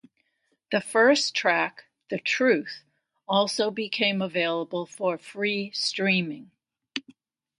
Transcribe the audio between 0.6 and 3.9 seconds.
The first track, "The Truth", also